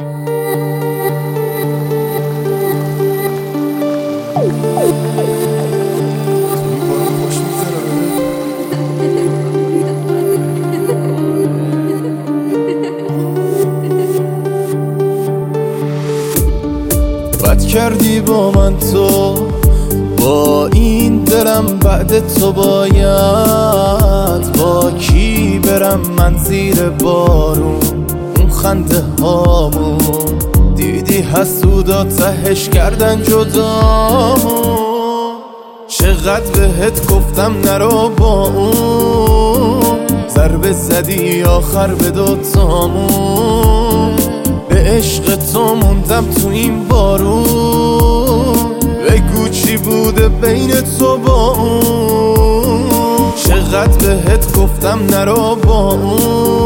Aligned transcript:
بد 0.00 0.06
کردی 17.66 18.20
با 18.20 18.50
من 18.50 18.78
تو 18.78 19.34
با 20.18 20.66
این 20.66 21.24
دلم 21.24 21.66
بعد 21.66 22.34
تو 22.34 22.52
باید. 22.52 24.52
با 24.58 24.90
کی 24.90 25.58
برم 25.58 26.00
من 26.18 26.36
زیر 26.36 26.88
بارون؟ 26.88 27.99
خنده 28.62 29.04
هامون. 29.22 29.98
دیدی 30.76 31.20
حسودا 31.20 32.04
تهش 32.04 32.68
کردن 32.68 33.22
جدامون. 33.22 34.80
چقدر 35.88 36.50
بهت 36.54 37.06
گفتم 37.06 37.54
نرو 37.64 38.08
با 38.08 38.44
اون. 38.44 39.80
ضربه 40.28 40.72
زدی 40.72 41.42
آخر 41.42 41.94
به 41.94 42.10
دوتامون. 42.10 43.10
به 44.68 44.76
عشق 44.76 45.36
تو 45.36 45.74
موندم 45.74 46.24
تو 46.24 46.48
این 46.48 46.88
بارون. 46.88 48.56
بگو 49.08 49.48
چی 49.48 49.76
بوده 49.76 50.28
بین 50.28 50.70
تو 50.98 51.18
با 51.18 51.50
اون. 51.50 52.90
چقدر 53.44 54.06
بهت 54.06 54.56
گفتم 54.56 54.98
نرو 55.10 55.56
با 55.66 55.90
اون. 55.90 56.59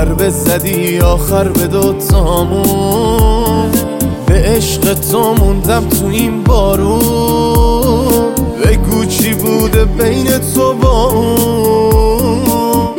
ضربه 0.00 0.30
زدی 0.30 0.98
آخر 0.98 1.48
به 1.48 1.66
دوتامون 1.66 3.70
به 4.26 4.34
عشق 4.34 4.94
تو 4.94 5.34
موندم 5.34 5.88
تو 5.88 6.06
این 6.06 6.44
بارون. 6.44 7.00
بگو 8.64 9.04
چی 9.04 9.34
بوده 9.34 9.84
بین 9.84 10.26
تو 10.54 10.74
با 10.74 11.10
اون. 11.10 12.94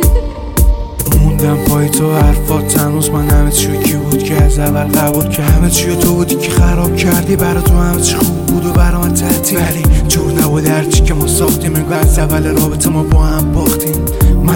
موندم 1.22 1.58
پای 1.68 1.88
تو 1.88 2.12
حرفات 2.12 2.78
هنوز 2.78 3.10
من 3.10 3.30
همه 3.30 3.50
چی 3.50 3.78
کی 3.84 3.92
بود 3.92 4.22
که 4.22 4.42
از 4.42 4.58
اول 4.58 5.00
قبول 5.00 5.28
که 5.28 5.42
همه 5.42 5.70
چی 5.70 5.96
تو 5.96 6.14
بودی 6.14 6.34
که 6.34 6.50
خراب 6.50 6.96
کردی. 6.96 7.36
برا 7.36 7.60
تو 7.60 7.74
همه 7.74 8.00
چی 8.00 8.16
خوب 8.16 8.46
بود 8.46 8.66
و 8.66 8.72
برا 8.72 9.00
من 9.00 9.10
ولی 9.10 9.82
جور 10.08 10.32
نبود 10.32 10.66
هرچی 10.66 11.02
که 11.02 11.14
ما 11.14 11.26
ساختیم 11.26 11.76
انگار 11.76 11.98
از 11.98 12.18
اول 12.18 12.46
رابطه 12.46 12.90
ما 12.90 13.02
با 13.02 13.20
هم 13.20 13.52
باختیم. 13.52 14.04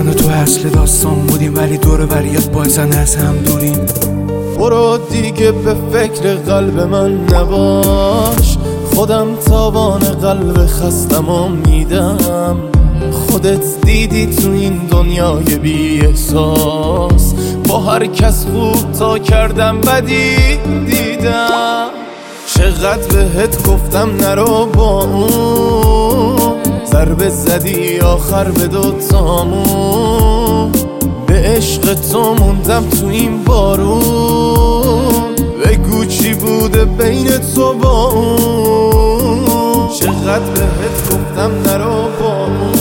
من 0.07 0.13
و 0.13 0.15
تو 0.15 0.29
اصل 0.29 0.69
داستان 0.69 1.15
بودیم 1.15 1.57
ولی 1.57 1.79
دور 1.79 2.07
بریات 2.07 2.51
بایزن 2.51 2.93
از 2.93 3.17
هم 3.17 3.37
دوریم. 3.37 3.87
برو 4.59 4.99
دیگه 5.11 5.53
به 5.53 5.75
فکر 5.93 6.35
قلب 6.35 6.81
من 6.81 7.13
نباش. 7.13 8.59
خودم 8.95 9.27
تاوان 9.37 10.01
قلب 10.01 10.67
خستم 10.67 11.29
و 11.29 11.49
میدم. 11.49 12.57
خودت 13.13 13.81
دیدی 13.85 14.27
تو 14.27 14.51
این 14.51 14.81
دنیای 14.91 15.59
بی 15.59 16.01
احساس. 16.01 17.35
با 17.69 17.79
هر 17.81 18.07
کس 18.07 18.47
خوب 18.47 18.93
تا 18.99 19.19
کردم 19.19 19.81
بدی 19.81 20.57
دیدم. 20.87 21.89
چقدر 22.55 23.09
بهت 23.09 23.69
گفتم 23.69 24.11
نرو 24.21 24.67
با 24.67 25.03
اون. 25.03 26.57
ضربه 26.97 27.29
زدی 27.29 27.99
آخر 27.99 28.45
به 28.51 28.67
دوتامون 28.67 29.96
عشق 31.57 31.95
تو 31.95 32.35
موندم 32.35 32.85
تو 32.89 33.07
این 33.07 33.45
بارون. 33.45 35.35
بگو 35.65 36.05
چی 36.05 36.35
بوده 36.35 36.85
بین 36.85 37.29
تو 37.55 37.75
با 37.75 38.05
اون. 38.05 39.89
چقدر 40.01 40.51
بهت 40.51 41.05
گفتم 41.05 41.53
نرو 41.67 42.09
با 42.21 42.45
اون 42.47 42.76